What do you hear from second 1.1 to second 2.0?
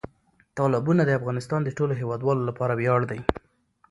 افغانستان د ټولو